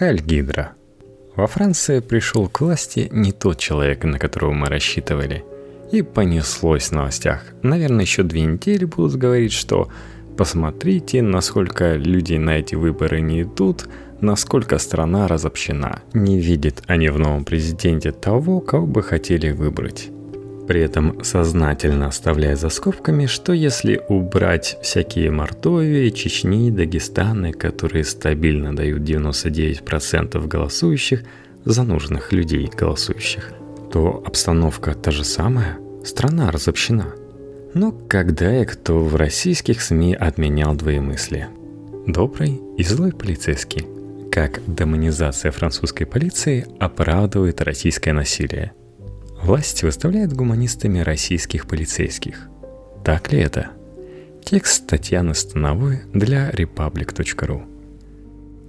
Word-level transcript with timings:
Хайль 0.00 0.22
Гидра. 0.22 0.72
Во 1.36 1.46
Франции 1.46 2.00
пришел 2.00 2.48
к 2.48 2.62
власти 2.62 3.08
не 3.12 3.32
тот 3.32 3.58
человек, 3.58 4.02
на 4.04 4.18
которого 4.18 4.52
мы 4.52 4.68
рассчитывали. 4.68 5.44
И 5.92 6.00
понеслось 6.00 6.84
в 6.84 6.92
новостях. 6.92 7.44
Наверное, 7.62 8.06
еще 8.06 8.22
две 8.22 8.40
недели 8.40 8.86
будут 8.86 9.16
говорить, 9.16 9.52
что 9.52 9.90
посмотрите, 10.38 11.20
насколько 11.20 11.96
люди 11.96 12.36
на 12.36 12.60
эти 12.60 12.76
выборы 12.76 13.20
не 13.20 13.42
идут, 13.42 13.90
насколько 14.22 14.78
страна 14.78 15.28
разобщена. 15.28 16.00
Не 16.14 16.40
видят 16.40 16.82
они 16.86 17.10
в 17.10 17.18
новом 17.18 17.44
президенте 17.44 18.10
того, 18.10 18.60
кого 18.60 18.86
бы 18.86 19.02
хотели 19.02 19.50
выбрать 19.50 20.08
при 20.70 20.82
этом 20.82 21.24
сознательно 21.24 22.06
оставляя 22.06 22.54
за 22.54 22.68
скобками, 22.68 23.26
что 23.26 23.52
если 23.52 24.00
убрать 24.08 24.78
всякие 24.82 25.32
Мордовии, 25.32 26.10
Чечни, 26.10 26.70
Дагестаны, 26.70 27.52
которые 27.52 28.04
стабильно 28.04 28.76
дают 28.76 29.02
99% 29.02 30.46
голосующих 30.46 31.24
за 31.64 31.82
нужных 31.82 32.32
людей 32.32 32.70
голосующих, 32.72 33.52
то 33.92 34.22
обстановка 34.24 34.94
та 34.94 35.10
же 35.10 35.24
самая, 35.24 35.76
страна 36.04 36.52
разобщена. 36.52 37.14
Но 37.74 37.90
когда 37.90 38.62
и 38.62 38.64
кто 38.64 39.00
в 39.00 39.16
российских 39.16 39.82
СМИ 39.82 40.14
отменял 40.14 40.76
двоемыслие? 40.76 41.48
Добрый 42.06 42.60
и 42.78 42.84
злой 42.84 43.10
полицейский. 43.10 43.88
Как 44.30 44.60
демонизация 44.68 45.50
французской 45.50 46.04
полиции 46.04 46.64
оправдывает 46.78 47.60
российское 47.60 48.12
насилие– 48.12 48.70
Власть 49.42 49.82
выставляет 49.82 50.34
гуманистами 50.34 50.98
российских 50.98 51.66
полицейских. 51.66 52.48
Так 53.04 53.32
ли 53.32 53.40
это? 53.40 53.70
Текст 54.44 54.86
Татьяны 54.86 55.34
Становой 55.34 56.02
для 56.12 56.50
republic.ru 56.50 57.62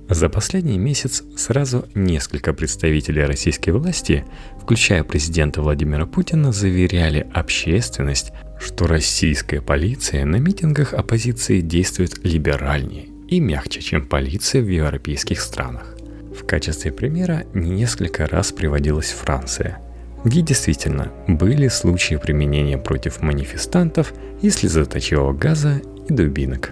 За 0.07 0.29
последний 0.29 0.77
месяц 0.77 1.23
сразу 1.35 1.85
несколько 1.93 2.53
представителей 2.53 3.25
российской 3.25 3.71
власти, 3.71 4.23
включая 4.61 5.03
президента 5.03 5.61
Владимира 5.61 6.05
Путина, 6.05 6.53
заверяли 6.53 7.27
общественность, 7.33 8.31
что 8.57 8.87
российская 8.87 9.59
полиция 9.59 10.23
на 10.23 10.37
митингах 10.37 10.93
оппозиции 10.93 11.59
действует 11.59 12.23
либеральнее 12.23 13.07
и 13.27 13.41
мягче, 13.41 13.81
чем 13.81 14.05
полиция 14.05 14.61
в 14.61 14.69
европейских 14.69 15.41
странах. 15.41 15.97
В 16.33 16.45
качестве 16.45 16.93
примера 16.93 17.43
несколько 17.53 18.25
раз 18.25 18.53
приводилась 18.53 19.11
Франция– 19.11 19.79
где 20.23 20.41
действительно 20.41 21.11
были 21.27 21.67
случаи 21.67 22.15
применения 22.15 22.77
против 22.77 23.21
манифестантов 23.21 24.13
и 24.41 24.49
слезоточивого 24.49 25.33
газа 25.33 25.81
и 26.07 26.13
дубинок. 26.13 26.71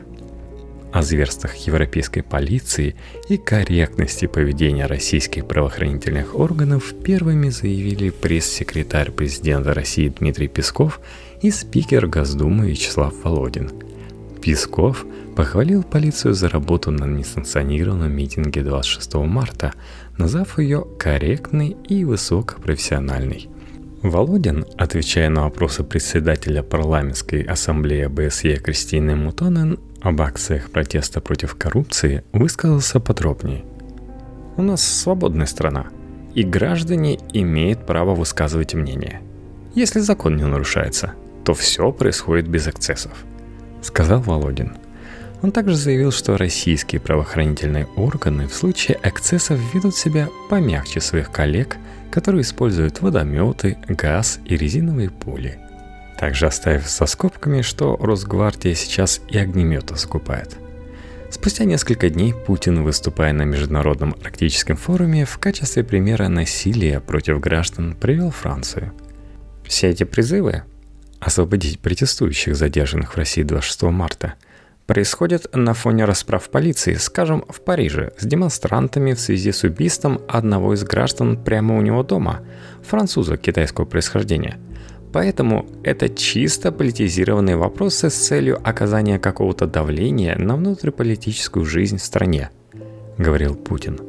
О 0.92 1.04
зверствах 1.04 1.56
европейской 1.68 2.22
полиции 2.22 2.96
и 3.28 3.38
корректности 3.38 4.26
поведения 4.26 4.88
российских 4.88 5.48
правоохранительных 5.48 6.34
органов 6.34 6.96
первыми 7.04 7.50
заявили 7.50 8.10
пресс-секретарь 8.10 9.12
президента 9.12 9.76
России 9.76 10.10
Дмитрий 10.10 10.48
Песков 10.48 11.00
и 11.44 11.52
спикер 11.52 12.08
Госдумы 12.08 12.72
Вячеслав 12.72 13.14
Володин. 13.24 13.70
Песков 14.42 15.06
похвалил 15.36 15.84
полицию 15.84 16.34
за 16.34 16.50
работу 16.50 16.90
на 16.90 17.06
несанкционированном 17.06 18.12
митинге 18.12 18.64
26 18.64 19.14
марта, 19.16 19.74
назвав 20.20 20.60
ее 20.60 20.86
корректной 21.00 21.78
и 21.88 22.04
высокопрофессиональной. 22.04 23.50
Володин, 24.04 24.66
отвечая 24.78 25.30
на 25.30 25.44
вопросы 25.44 25.84
председателя 25.84 26.62
парламентской 26.62 27.42
ассамблеи 27.42 28.08
БСЕ 28.08 28.58
Кристины 28.58 29.16
Мутонен 29.16 29.80
об 30.02 30.22
акциях 30.22 30.70
протеста 30.72 31.22
против 31.22 31.56
коррупции, 31.56 32.24
высказался 32.34 33.00
подробнее. 33.00 33.64
У 34.58 34.62
нас 34.62 34.82
свободная 34.82 35.46
страна, 35.46 35.88
и 36.36 36.44
граждане 36.44 37.20
имеют 37.34 37.86
право 37.86 38.14
высказывать 38.14 38.74
мнение. 38.74 39.22
Если 39.74 40.00
закон 40.00 40.36
не 40.36 40.46
нарушается, 40.46 41.14
то 41.46 41.54
все 41.54 41.92
происходит 41.92 42.48
без 42.48 42.68
эксцессов, 42.68 43.14
сказал 43.82 44.20
Володин– 44.20 44.74
он 45.42 45.52
также 45.52 45.76
заявил, 45.76 46.12
что 46.12 46.38
российские 46.38 47.00
правоохранительные 47.00 47.88
органы 47.96 48.48
в 48.48 48.54
случае 48.54 49.00
эксцессов 49.04 49.60
ведут 49.74 49.96
себя 49.96 50.30
помягче 50.50 51.00
своих 51.00 51.32
коллег, 51.32 51.78
которые 52.12 52.42
используют 52.42 53.02
водометы, 53.02 53.78
газ 53.88 54.40
и 54.46 54.58
резиновые 54.58 55.10
пули. 55.10 55.60
Также 56.18 56.48
оставив 56.48 56.90
со 56.90 57.06
скобками, 57.06 57.62
что 57.62 57.96
Росгвардия 57.96 58.76
сейчас 58.76 59.22
и 59.30 59.38
огнеметы 59.38 59.96
закупает. 59.96 60.58
Спустя 61.30 61.64
несколько 61.64 62.10
дней 62.10 62.34
Путин, 62.34 62.84
выступая 62.84 63.32
на 63.32 63.44
Международном 63.44 64.16
арктическом 64.22 64.76
форуме, 64.76 65.26
в 65.26 65.38
качестве 65.38 65.84
примера 65.84 66.28
насилия 66.28 67.00
против 67.00 67.40
граждан 67.40 67.96
привел 67.96 68.32
Францию. 68.32 68.92
Все 69.64 69.90
эти 69.90 70.04
призывы 70.04 70.64
освободить 71.20 71.80
протестующих, 71.80 72.56
задержанных 72.56 73.14
в 73.14 73.18
России 73.18 73.44
26 73.44 73.84
марта– 73.84 74.34
происходит 74.90 75.56
на 75.56 75.76
фоне 75.76 76.06
расправ 76.06 76.50
полиции, 76.50 76.96
скажем, 76.96 77.46
в 77.48 77.62
Париже, 77.62 78.12
с 78.18 78.26
демонстрантами 78.26 79.14
в 79.14 79.20
связи 79.20 79.52
с 79.52 79.64
убийством 79.64 80.20
одного 80.28 80.74
из 80.74 80.84
граждан 80.84 81.38
прямо 81.38 81.78
у 81.78 81.82
него 81.82 82.02
дома, 82.02 82.40
француза 82.82 83.38
китайского 83.38 83.86
происхождения. 83.86 84.58
Поэтому 85.14 85.68
это 85.84 86.10
чисто 86.10 86.72
политизированные 86.72 87.56
вопросы 87.56 88.10
с 88.10 88.16
целью 88.16 88.58
оказания 88.68 89.20
какого-то 89.20 89.68
давления 89.68 90.36
на 90.40 90.56
внутриполитическую 90.56 91.66
жизнь 91.66 91.98
в 91.98 92.04
стране, 92.04 92.50
говорил 93.20 93.54
Путин. 93.54 94.00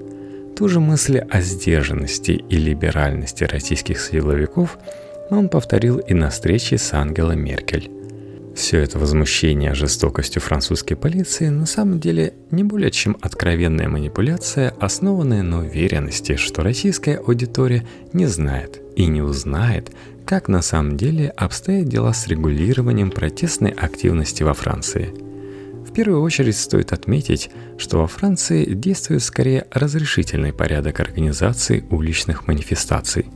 Ту 0.56 0.66
же 0.66 0.80
мысль 0.80 1.18
о 1.18 1.42
сдержанности 1.42 2.30
и 2.30 2.56
либеральности 2.56 3.44
российских 3.44 4.00
силовиков 4.00 4.78
он 5.28 5.50
повторил 5.50 5.98
и 5.98 6.14
на 6.14 6.30
встрече 6.30 6.78
с 6.78 6.94
Ангелой 6.94 7.36
Меркель. 7.36 7.99
Все 8.54 8.78
это 8.78 8.98
возмущение 8.98 9.74
жестокостью 9.74 10.42
французской 10.42 10.96
полиции 10.96 11.48
на 11.48 11.66
самом 11.66 12.00
деле 12.00 12.34
не 12.50 12.64
более 12.64 12.90
чем 12.90 13.16
откровенная 13.20 13.88
манипуляция, 13.88 14.74
основанная 14.80 15.42
на 15.42 15.60
уверенности, 15.60 16.36
что 16.36 16.62
российская 16.62 17.16
аудитория 17.16 17.86
не 18.12 18.26
знает 18.26 18.80
и 18.96 19.06
не 19.06 19.22
узнает, 19.22 19.92
как 20.26 20.48
на 20.48 20.62
самом 20.62 20.96
деле 20.96 21.28
обстоят 21.30 21.88
дела 21.88 22.12
с 22.12 22.26
регулированием 22.26 23.10
протестной 23.10 23.70
активности 23.70 24.42
во 24.42 24.54
Франции. 24.54 25.14
В 25.86 25.92
первую 25.92 26.22
очередь 26.22 26.56
стоит 26.56 26.92
отметить, 26.92 27.50
что 27.78 27.98
во 27.98 28.06
Франции 28.06 28.64
действует 28.74 29.22
скорее 29.22 29.66
разрешительный 29.70 30.52
порядок 30.52 31.00
организации 31.00 31.84
уличных 31.90 32.46
манифестаций. 32.46 33.26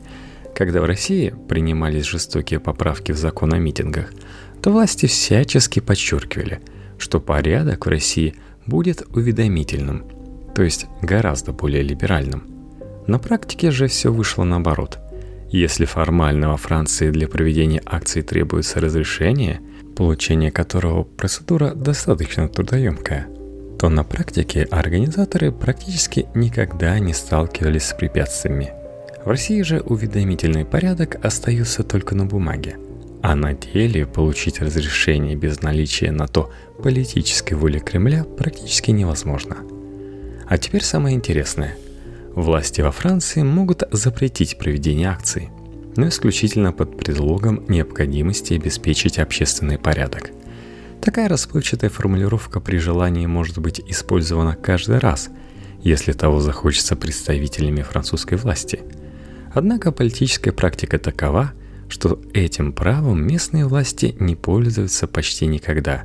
Когда 0.55 0.79
в 0.79 0.85
России 0.85 1.33
принимались 1.49 2.05
жестокие 2.05 2.61
поправки 2.61 3.11
в 3.11 3.17
закон 3.17 3.53
о 3.53 3.57
митингах– 3.57 4.13
то 4.65 4.71
власти 4.71 5.05
всячески 5.05 5.79
подчеркивали, 5.79 6.59
что 6.97 7.19
порядок 7.19 7.85
в 7.85 7.89
России 7.89 8.33
будет 8.65 9.03
уведомительным, 9.15 10.05
то 10.55 10.63
есть 10.63 10.87
гораздо 11.03 11.51
более 11.51 11.83
либеральным. 11.83 12.47
На 13.05 13.19
практике 13.19 13.69
же 13.69 13.85
все 13.85 14.11
вышло 14.11 14.43
наоборот. 14.43 14.97
Если 15.51 15.85
формально 15.85 16.49
во 16.49 16.57
Франции 16.57 17.11
для 17.11 17.27
проведения 17.27 17.79
акции 17.85 18.23
требуется 18.23 18.79
разрешение, 18.79 19.61
получение 19.95 20.49
которого 20.49 21.03
процедура 21.03 21.75
достаточно 21.75 22.49
трудоемкая, 22.49 23.27
то 23.77 23.89
на 23.89 24.03
практике 24.03 24.63
организаторы 24.71 25.51
практически 25.51 26.25
никогда 26.33 26.97
не 26.97 27.13
сталкивались 27.13 27.83
с 27.83 27.93
препятствиями. 27.93 28.73
В 29.23 29.29
России 29.29 29.61
же 29.61 29.81
уведомительный 29.81 30.65
порядок 30.65 31.23
остается 31.23 31.83
только 31.83 32.15
на 32.15 32.25
бумаге– 32.25 32.79
а 33.27 33.33
на 33.33 33.53
деле 33.53 34.05
получить 34.05 34.61
разрешение 34.61 35.35
без 35.35 35.63
наличия 35.63 36.11
на 36.11 36.27
то 36.27 36.51
политической 36.83 37.55
воли 37.55 37.79
Кремля 37.79 38.23
практически 38.23 38.91
невозможно. 38.91 39.57
А 40.45 40.59
теперь 40.59 40.83
самое 40.83 41.15
интересное. 41.15 41.75
Власти 42.35 42.81
во 42.81 42.91
Франции 42.91 43.41
могут 43.41 43.81
запретить 43.89 44.59
проведение 44.59 45.09
акций, 45.09 45.49
но 45.95 46.07
исключительно 46.07 46.71
под 46.71 46.99
предлогом 46.99 47.65
необходимости 47.67 48.53
обеспечить 48.53 49.17
общественный 49.17 49.79
порядок. 49.79 50.29
Такая 51.01 51.27
расплывчатая 51.27 51.89
формулировка 51.89 52.59
при 52.59 52.77
желании 52.77 53.25
может 53.25 53.57
быть 53.57 53.81
использована 53.87 54.53
каждый 54.55 54.99
раз, 54.99 55.29
если 55.81 56.11
того 56.11 56.41
захочется 56.41 56.95
представителями 56.95 57.81
французской 57.81 58.37
власти. 58.37 58.81
Однако 59.51 59.91
политическая 59.91 60.51
практика 60.51 60.99
такова– 60.99 61.53
что 61.87 62.19
этим 62.33 62.73
правом 62.73 63.25
местные 63.25 63.65
власти 63.65 64.15
не 64.19 64.35
пользуются 64.35 65.07
почти 65.07 65.45
никогда. 65.45 66.03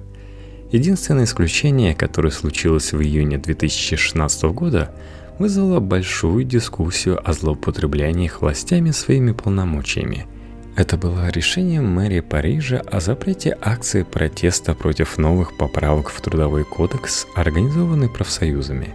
Единственное 0.72 1.24
исключение, 1.24 1.94
которое 1.94 2.30
случилось 2.30 2.92
в 2.92 3.02
июне 3.02 3.38
2016 3.38 4.44
года, 4.44 4.94
вызвало 5.38 5.80
большую 5.80 6.44
дискуссию 6.44 7.18
о 7.28 7.32
злоупотреблении 7.32 8.26
их 8.26 8.42
властями 8.42 8.90
своими 8.90 9.32
полномочиями. 9.32 10.26
Это 10.76 10.96
было 10.96 11.28
решение 11.28 11.80
мэрии 11.80 12.20
Парижа 12.20 12.80
о 12.90 13.00
запрете 13.00 13.56
акции 13.60 14.02
протеста 14.02 14.74
против 14.74 15.18
новых 15.18 15.56
поправок 15.56 16.10
в 16.10 16.20
Трудовой 16.20 16.64
кодекс, 16.64 17.26
организованной 17.34 18.08
профсоюзами. 18.08 18.94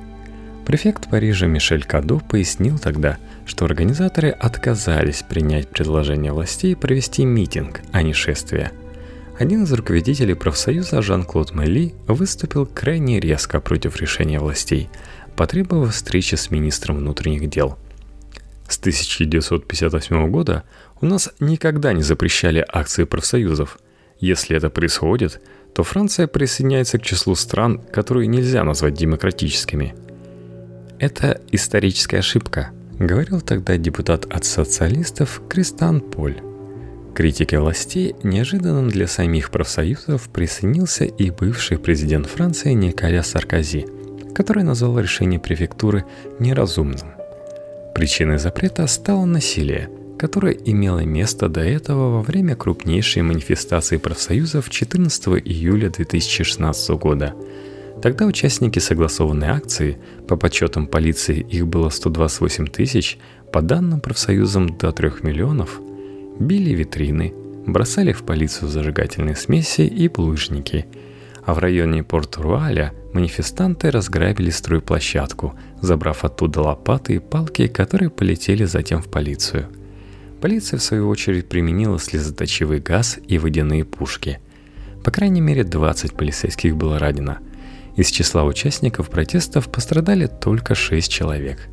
Префект 0.66 1.12
Парижа 1.12 1.46
Мишель 1.46 1.84
Кадо 1.84 2.18
пояснил 2.18 2.80
тогда, 2.80 3.20
что 3.46 3.66
организаторы 3.66 4.30
отказались 4.30 5.22
принять 5.22 5.70
предложение 5.70 6.34
властей 6.34 6.76
провести 6.76 7.24
митинг, 7.24 7.82
а 7.92 8.02
не 8.02 8.14
шествие. 8.14 8.72
Один 9.38 9.66
из 9.66 9.74
руководителей 9.74 10.34
профсоюза 10.34 11.04
Жан-Клод 11.04 11.54
Мелли 11.54 11.94
выступил 12.08 12.66
крайне 12.66 13.20
резко 13.20 13.60
против 13.60 13.98
решения 13.98 14.40
властей, 14.40 14.90
потребовав 15.36 15.94
встречи 15.94 16.34
с 16.34 16.50
министром 16.50 16.98
внутренних 16.98 17.48
дел. 17.48 17.78
С 18.68 18.80
1958 18.80 20.32
года 20.32 20.64
у 21.00 21.06
нас 21.06 21.30
никогда 21.40 21.94
не 21.94 22.02
запрещали 22.02 22.66
акции 22.68 23.04
профсоюзов. 23.04 23.78
Если 24.20 24.58
это 24.58 24.72
происходит, 24.72 25.42
то 25.76 25.84
Франция 25.84 26.26
присоединяется 26.26 26.98
к 26.98 27.04
числу 27.04 27.36
стран, 27.36 27.82
которые 27.92 28.26
нельзя 28.26 28.64
назвать 28.64 28.96
демократическими– 28.96 29.94
это 31.00 31.42
историческая 31.52 32.20
ошибка, 32.20 32.70
говорил 33.00 33.42
тогда 33.42 33.78
депутат 33.78 34.26
от 34.26 34.46
социалистов 34.46 35.42
Кристан 35.50 36.02
Поль. 36.02 36.42
Критике 37.14 37.60
властей 37.60 38.16
неожиданно 38.24 38.90
для 38.90 39.08
самих 39.08 39.52
профсоюзов 39.52 40.30
присоединился 40.30 41.06
и 41.06 41.32
бывший 41.32 41.78
президент 41.78 42.28
Франции 42.28 42.74
Николя 42.74 43.24
Саркози, 43.24 43.88
который 44.34 44.64
назвал 44.64 45.00
решение 45.00 45.40
префектуры 45.40 46.06
неразумным. 46.40 47.14
Причиной 47.94 48.38
запрета 48.38 48.86
стало 48.88 49.26
насилие, 49.26 49.90
которое 50.20 50.54
имело 50.54 51.00
место 51.00 51.48
до 51.48 51.62
этого 51.62 52.18
во 52.18 52.22
время 52.22 52.56
крупнейшей 52.56 53.22
манифестации 53.22 53.98
профсоюзов 53.98 54.70
14 54.70 55.28
июля 55.46 55.90
2016 55.90 56.90
года– 56.92 57.34
Тогда 58.06 58.28
участники 58.28 58.78
согласованной 58.78 59.48
акции, 59.48 59.98
по 60.28 60.36
подсчетам 60.36 60.86
полиции 60.86 61.40
их 61.40 61.66
было 61.66 61.90
128 61.90 62.68
тысяч, 62.68 63.18
по 63.52 63.64
данным 63.64 64.00
профсоюзам 64.00 64.78
до 64.78 64.92
3 64.92 65.24
миллионов, 65.24 65.82
били 66.40 66.70
витрины, 66.76 67.34
бросали 67.66 68.14
в 68.14 68.22
полицию 68.22 68.70
зажигательные 68.70 69.36
смеси 69.36 69.82
и 69.82 70.08
булыжники. 70.08 70.86
А 71.48 71.56
в 71.56 71.58
районе 71.58 72.04
Порт-Руаля 72.04 72.94
манифестанты 73.12 73.90
разграбили 73.90 74.52
стройплощадку, 74.52 75.56
забрав 75.82 76.24
оттуда 76.24 76.62
лопаты 76.62 77.16
и 77.16 77.20
палки, 77.20 77.66
которые 77.66 78.12
полетели 78.12 78.66
затем 78.66 79.02
в 79.02 79.10
полицию. 79.10 79.66
Полиция, 80.42 80.78
в 80.78 80.84
свою 80.84 81.10
очередь, 81.10 81.50
применила 81.50 81.98
слезоточивый 81.98 82.82
газ 82.82 83.18
и 83.28 83.40
водяные 83.40 83.84
пушки. 83.84 84.38
По 85.04 85.10
крайней 85.10 85.42
мере, 85.42 85.64
20 85.64 86.14
полицейских 86.14 86.78
было 86.78 87.00
ранено– 87.00 87.40
из 87.96 88.10
числа 88.10 88.44
участников 88.44 89.10
протестов 89.10 89.72
пострадали 89.72 90.28
только 90.28 90.76
6 90.76 91.10
человек. 91.10 91.70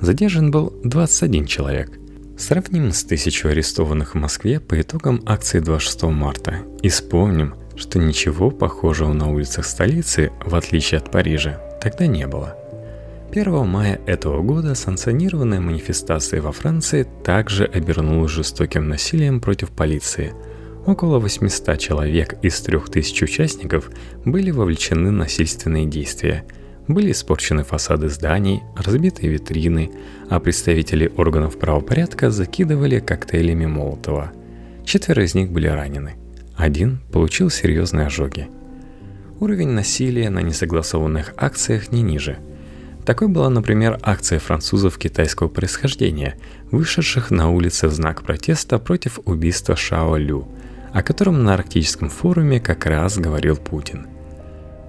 Задержан 0.00 0.50
был 0.50 0.72
21 0.84 1.46
человек. 1.46 1.90
Сравним 2.38 2.92
с 2.92 3.04
тысячу 3.04 3.48
арестованных 3.48 4.14
в 4.14 4.18
Москве 4.18 4.60
по 4.60 4.80
итогам 4.80 5.22
акции 5.26 5.60
26 5.60 6.04
марта 6.04 6.58
и 6.82 6.88
вспомним, 6.88 7.54
что 7.76 7.98
ничего 7.98 8.50
похожего 8.50 9.12
на 9.12 9.30
улицах 9.32 9.66
столицы, 9.66 10.32
в 10.44 10.54
отличие 10.54 10.98
от 10.98 11.10
Парижа, 11.10 11.60
тогда 11.80 12.06
не 12.06 12.26
было. 12.26 12.56
1 13.32 13.66
мая 13.66 14.00
этого 14.06 14.42
года 14.42 14.74
санкционированная 14.74 15.60
манифестация 15.60 16.40
во 16.40 16.52
Франции 16.52 17.06
также 17.24 17.64
обернулась 17.64 18.30
жестоким 18.30 18.88
насилием 18.88 19.40
против 19.40 19.70
полиции– 19.70 20.34
Около 20.86 21.18
800 21.18 21.78
человек 21.78 22.34
из 22.42 22.60
3000 22.60 23.24
участников 23.24 23.90
были 24.26 24.50
вовлечены 24.50 25.08
в 25.08 25.12
насильственные 25.12 25.86
действия. 25.86 26.44
Были 26.88 27.12
испорчены 27.12 27.64
фасады 27.64 28.10
зданий, 28.10 28.60
разбиты 28.76 29.26
витрины, 29.26 29.90
а 30.28 30.40
представители 30.40 31.10
органов 31.16 31.58
правопорядка 31.58 32.30
закидывали 32.30 33.00
коктейлями 33.00 33.64
Молотова. 33.64 34.32
Четверо 34.84 35.24
из 35.24 35.34
них 35.34 35.50
были 35.50 35.68
ранены. 35.68 36.16
Один 36.54 36.98
получил 37.10 37.48
серьезные 37.48 38.06
ожоги. 38.06 38.48
Уровень 39.40 39.70
насилия 39.70 40.28
на 40.28 40.40
несогласованных 40.40 41.32
акциях 41.38 41.92
не 41.92 42.02
ниже. 42.02 42.36
Такой 43.06 43.28
была, 43.28 43.48
например, 43.48 43.98
акция 44.02 44.38
французов 44.38 44.98
китайского 44.98 45.48
происхождения, 45.48 46.36
вышедших 46.70 47.30
на 47.30 47.50
улицы 47.50 47.88
в 47.88 47.92
знак 47.92 48.22
протеста 48.22 48.78
против 48.78 49.18
убийства 49.24 49.76
Шао 49.76 50.18
Лю– 50.18 50.46
о 50.94 51.02
котором 51.02 51.42
на 51.42 51.54
Арктическом 51.54 52.08
форуме 52.08 52.60
как 52.60 52.86
раз 52.86 53.18
говорил 53.18 53.56
Путин. 53.56 54.06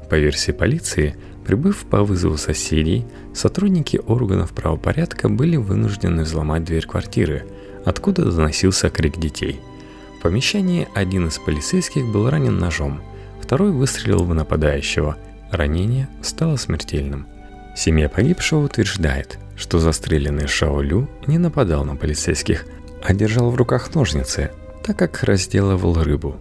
По 0.07 0.13
версии 0.13 0.51
полиции, 0.51 1.15
прибыв 1.43 1.85
по 1.89 2.03
вызову 2.03 2.37
соседей, 2.37 3.07
сотрудники 3.33 3.99
органов 4.05 4.51
правопорядка 4.51 5.29
были 5.29 5.55
вынуждены 5.55 6.21
взломать 6.21 6.63
дверь 6.63 6.85
квартиры, 6.85 7.47
откуда 7.85 8.23
доносился 8.23 8.91
крик 8.91 9.17
детей. 9.17 9.59
В 10.19 10.21
помещении 10.21 10.87
один 10.93 11.27
из 11.27 11.39
полицейских 11.39 12.05
был 12.05 12.29
ранен 12.29 12.59
ножом, 12.59 13.01
второй 13.41 13.71
выстрелил 13.71 14.23
в 14.25 14.33
нападающего. 14.33 15.17
Ранение 15.49 16.07
стало 16.21 16.57
смертельным. 16.57 17.25
Семья 17.75 18.09
погибшего 18.09 18.59
утверждает, 18.59 19.39
что 19.57 19.79
застреленный 19.79 20.45
Шаолю 20.45 21.09
не 21.25 21.39
нападал 21.39 21.83
на 21.83 21.95
полицейских, 21.95 22.65
а 23.03 23.11
держал 23.15 23.49
в 23.49 23.55
руках 23.55 23.93
ножницы, 23.95 24.51
так 24.85 24.97
как 24.99 25.23
разделывал 25.23 25.95
рыбу. 25.95 26.39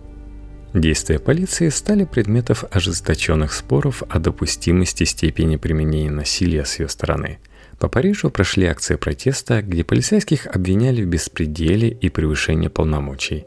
Действия 0.74 1.18
полиции 1.18 1.70
стали 1.70 2.04
предметом 2.04 2.56
ожесточенных 2.70 3.54
споров 3.54 4.02
о 4.08 4.18
допустимости 4.18 5.04
степени 5.04 5.56
применения 5.56 6.10
насилия 6.10 6.66
с 6.66 6.78
ее 6.78 6.90
стороны. 6.90 7.38
По 7.78 7.88
Парижу 7.88 8.28
прошли 8.28 8.66
акции 8.66 8.96
протеста, 8.96 9.62
где 9.62 9.82
полицейских 9.82 10.46
обвиняли 10.46 11.02
в 11.02 11.06
беспределе 11.06 11.88
и 11.88 12.10
превышении 12.10 12.68
полномочий. 12.68 13.46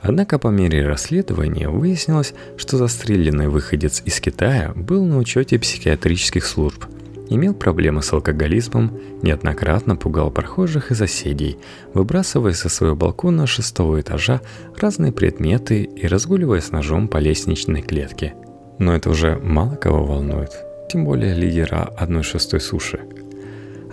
Однако 0.00 0.38
по 0.38 0.48
мере 0.48 0.86
расследования 0.86 1.68
выяснилось, 1.68 2.32
что 2.56 2.76
застреленный 2.76 3.48
выходец 3.48 4.02
из 4.04 4.20
Китая 4.20 4.72
был 4.76 5.04
на 5.04 5.18
учете 5.18 5.58
психиатрических 5.58 6.46
служб– 6.46 6.84
имел 7.28 7.54
проблемы 7.54 8.02
с 8.02 8.12
алкоголизмом, 8.12 8.98
неоднократно 9.22 9.96
пугал 9.96 10.30
прохожих 10.30 10.90
и 10.90 10.94
соседей, 10.94 11.58
выбрасывая 11.94 12.52
со 12.52 12.68
своего 12.68 12.96
балкона 12.96 13.46
шестого 13.46 14.00
этажа 14.00 14.40
разные 14.76 15.12
предметы 15.12 15.82
и 15.82 16.06
разгуливая 16.06 16.60
с 16.60 16.70
ножом 16.70 17.08
по 17.08 17.18
лестничной 17.18 17.82
клетке. 17.82 18.34
Но 18.78 18.94
это 18.94 19.10
уже 19.10 19.36
мало 19.36 19.76
кого 19.76 20.04
волнует, 20.04 20.50
тем 20.90 21.04
более 21.04 21.34
лидера 21.34 21.82
одной 21.96 22.22
шестой 22.22 22.60
суши. 22.60 23.00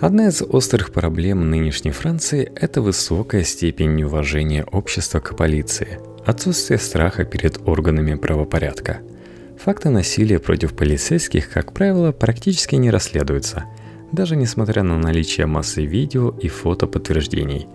Одна 0.00 0.28
из 0.28 0.42
острых 0.42 0.92
проблем 0.92 1.50
нынешней 1.50 1.90
Франции– 1.90 2.52
это 2.54 2.82
высокая 2.82 3.44
степень 3.44 3.94
неуважения 3.94 4.64
общества 4.64 5.20
к 5.20 5.34
полиции, 5.36 5.98
отсутствие 6.26 6.78
страха 6.78 7.24
перед 7.24 7.66
органами 7.66 8.14
правопорядка– 8.14 8.98
Факты 9.58 9.88
насилия 9.88 10.38
против 10.38 10.74
полицейских, 10.74 11.50
как 11.50 11.72
правило, 11.72 12.12
практически 12.12 12.76
не 12.76 12.90
расследуются, 12.90 13.64
даже 14.12 14.36
несмотря 14.36 14.82
на 14.82 14.98
наличие 14.98 15.46
массы 15.46 15.84
видео 15.84 16.30
и 16.30 16.48
фото 16.48 16.86
подтверждений. 16.86 17.66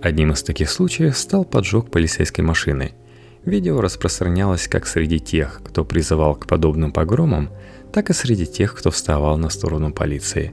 Одним 0.00 0.32
из 0.32 0.42
таких 0.42 0.70
случаев 0.70 1.16
стал 1.16 1.44
поджог 1.44 1.90
полицейской 1.90 2.44
машины. 2.44 2.92
Видео 3.44 3.80
распространялось 3.80 4.68
как 4.68 4.86
среди 4.86 5.18
тех, 5.18 5.60
кто 5.64 5.84
призывал 5.84 6.36
к 6.36 6.46
подобным 6.46 6.92
погромам, 6.92 7.50
так 7.92 8.10
и 8.10 8.14
среди 8.14 8.46
тех, 8.46 8.74
кто 8.74 8.90
вставал 8.90 9.36
на 9.36 9.50
сторону 9.50 9.92
полиции. 9.92 10.52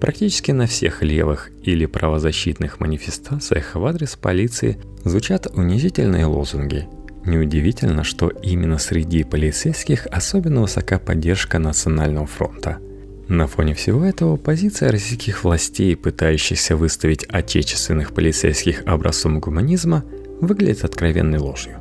Практически 0.00 0.50
на 0.50 0.66
всех 0.66 1.02
левых 1.02 1.50
или 1.62 1.86
правозащитных 1.86 2.80
манифестациях 2.80 3.74
в 3.74 3.86
адрес 3.86 4.16
полиции 4.16 4.78
звучат 5.04 5.46
унизительные 5.54 6.26
лозунги– 6.26 6.86
Неудивительно, 7.26 8.04
что 8.04 8.28
именно 8.28 8.78
среди 8.78 9.24
полицейских 9.24 10.06
особенно 10.06 10.62
высока 10.62 11.00
поддержка 11.00 11.58
Национального 11.58 12.26
фронта. 12.26 12.78
На 13.26 13.48
фоне 13.48 13.74
всего 13.74 14.04
этого 14.04 14.36
позиция 14.36 14.92
российских 14.92 15.42
властей, 15.42 15.96
пытающихся 15.96 16.76
выставить 16.76 17.24
отечественных 17.24 18.14
полицейских 18.14 18.84
образцом 18.86 19.40
гуманизма, 19.40 20.04
выглядит 20.40 20.84
откровенной 20.84 21.38
ложью. 21.38 21.80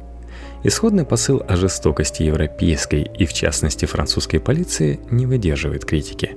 Исходный 0.63 1.05
посыл 1.05 1.43
о 1.47 1.55
жестокости 1.55 2.23
европейской 2.23 3.03
и 3.03 3.27
в 3.27 3.33
частности 3.33 3.85
французской 3.85 4.39
полиции 4.39 4.99
не 5.11 5.27
выдерживает 5.27 5.85
критики. 5.85 6.31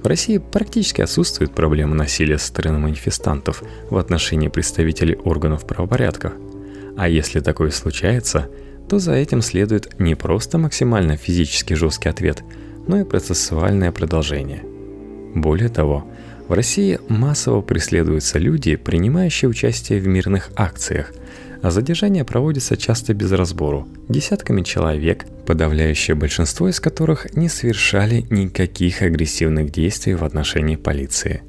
В 0.00 0.06
России 0.06 0.38
практически 0.38 1.00
отсутствует 1.00 1.50
проблема 1.50 1.96
насилия 1.96 2.38
со 2.38 2.46
стороны 2.46 2.78
манифестантов 2.78 3.64
в 3.90 3.96
отношении 3.96 4.46
представителей 4.46 5.16
органов 5.16 5.66
правопорядка– 5.66 6.34
а 6.96 7.08
если 7.08 7.40
такое 7.40 7.70
случается, 7.70 8.48
то 8.88 8.98
за 8.98 9.12
этим 9.12 9.42
следует 9.42 9.98
не 9.98 10.14
просто 10.14 10.58
максимально 10.58 11.16
физически 11.16 11.74
жесткий 11.74 12.08
ответ, 12.08 12.42
но 12.86 13.00
и 13.00 13.04
процессуальное 13.04 13.92
продолжение. 13.92 14.62
Более 15.34 15.68
того, 15.68 16.06
в 16.48 16.52
России 16.52 17.00
массово 17.08 17.62
преследуются 17.62 18.38
люди, 18.38 18.76
принимающие 18.76 19.48
участие 19.48 20.00
в 20.00 20.06
мирных 20.06 20.50
акциях, 20.56 21.12
а 21.62 21.70
задержания 21.70 22.24
проводятся 22.24 22.76
часто 22.76 23.14
без 23.14 23.32
разбору, 23.32 23.88
десятками 24.08 24.60
человек, 24.60 25.24
подавляющее 25.46 26.14
большинство 26.14 26.68
из 26.68 26.78
которых 26.78 27.34
не 27.34 27.48
совершали 27.48 28.26
никаких 28.28 29.00
агрессивных 29.00 29.72
действий 29.72 30.14
в 30.14 30.24
отношении 30.24 30.76
полиции. 30.76 31.42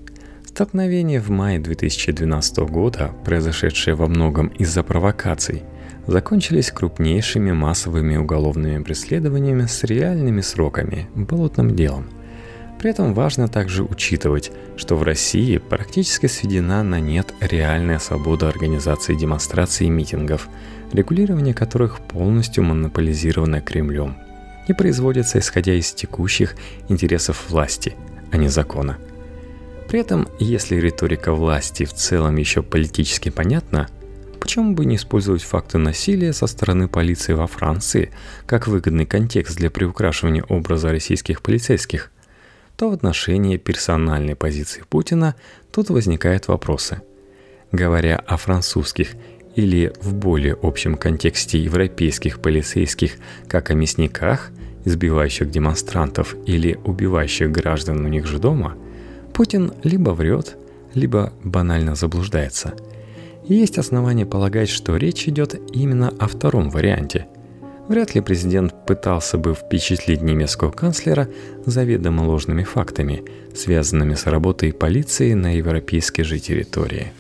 Столкновение 0.56 1.20
в 1.20 1.30
мае 1.30 1.60
2012 1.60 2.60
года, 2.60 3.12
произошедшее 3.26 3.94
во 3.94 4.08
многом 4.08 4.48
из-за 4.48 4.84
провокаций, 4.84 5.64
закончились 6.08 6.72
крупнейшими 6.72 7.52
массовыми 7.52 8.16
уголовными 8.16 8.82
преследованиями 8.82 9.66
с 9.66 9.84
реальными 9.84 10.40
сроками, 10.40 11.10
болотным 11.14 11.76
делом. 11.76 12.08
При 12.80 12.90
этом 12.90 13.14
важно 13.14 13.50
также 13.50 13.84
учитывать, 13.84 14.54
что 14.78 14.96
в 14.96 15.04
России 15.04 15.58
практически 15.58 16.28
сведена 16.28 16.84
на 16.84 17.02
нет 17.02 17.34
реальная 17.42 18.00
свобода 18.00 18.48
организации 18.48 19.14
демонстраций 19.14 19.88
и 19.88 19.90
митингов– 19.90 20.48
регулирование 20.94 21.54
которых 21.54 22.00
полностью 22.00 22.64
монополизировано 22.64 23.60
Кремлем 23.60 24.16
и 24.70 24.74
производится 24.74 25.38
исходя 25.38 25.74
из 25.74 25.92
текущих 25.92 26.56
интересов 26.88 27.50
власти, 27.50 27.94
а 28.32 28.38
не 28.38 28.48
закона. 28.48 28.98
При 29.88 30.00
этом, 30.00 30.28
если 30.40 30.76
риторика 30.78 31.34
власти 31.34 31.86
в 31.86 31.94
целом 31.94 32.36
еще 32.38 32.64
политически 32.64 33.30
понятна, 33.30 33.88
почему 34.40 34.74
бы 34.74 34.86
не 34.86 34.96
использовать 34.96 35.44
факты 35.44 35.78
насилия 35.78 36.34
со 36.34 36.48
стороны 36.48 36.88
полиции 36.88 37.34
во 37.34 37.48
Франции 37.48 38.12
как 38.46 38.68
выгодный 38.68 39.06
контекст 39.06 39.58
для 39.58 39.70
приукрашивания 39.70 40.44
образа 40.44 40.90
российских 40.90 41.42
полицейских, 41.42 42.12
то 42.78 42.90
в 42.90 42.94
отношении 42.94 43.58
персональной 43.58 44.36
позиции 44.36 44.84
Путина 44.90 45.36
тут 45.72 45.90
возникают 45.90 46.48
вопросы. 46.48 47.02
Говоря 47.72 48.18
о 48.18 48.38
французских 48.38 49.14
или 49.56 49.94
в 50.02 50.14
более 50.14 50.58
общем 50.62 50.96
контексте 50.98 51.58
европейских 51.60 52.42
полицейских 52.42 53.14
как 53.48 53.70
о 53.70 53.74
мясниках, 53.74 54.52
избивающих 54.84 55.50
демонстрантов 55.50 56.36
или 56.46 56.78
убивающих 56.84 57.52
граждан 57.52 58.06
у 58.06 58.08
них 58.10 58.28
же 58.28 58.40
дома, 58.40 58.76
Путин 59.36 59.74
либо 59.84 60.12
врет, 60.12 60.56
либо 60.94 61.34
банально 61.44 61.96
заблуждается. 61.96 62.74
Есть 63.44 63.78
основания 63.78 64.26
полагать, 64.26 64.70
что 64.70 64.96
речь 64.96 65.28
идет 65.28 65.60
именно 65.74 66.08
о 66.20 66.30
втором 66.30 66.70
варианте. 66.70 67.28
Вряд 67.90 68.16
ли 68.16 68.22
президент 68.22 68.74
пытался 68.88 69.38
бы 69.38 69.54
впечатлить 69.54 70.22
немецкого 70.22 70.72
канцлера 70.72 71.28
заведомо 71.66 72.22
ложными 72.22 72.64
фактами, 72.64 73.26
связанными 73.54 74.16
с 74.16 74.26
работой 74.26 74.72
полиции 74.72 75.34
на 75.34 75.58
европейской 75.58 76.24
же 76.24 76.40
территории. 76.40 77.12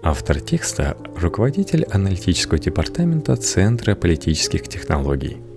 Автор 0.00 0.40
текста– 0.40 0.96
руководитель 1.20 1.84
аналитического 1.90 2.60
департамента 2.60 3.34
Центра 3.34 3.96
политических 3.96 4.68
технологий– 4.68 5.38